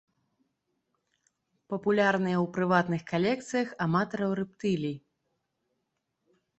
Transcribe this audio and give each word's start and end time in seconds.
Папулярная 1.75 2.35
ў 2.43 2.49
прыватных 2.57 3.01
калекцыях 3.13 3.67
аматараў 3.89 4.31
рэптылій. 4.45 4.95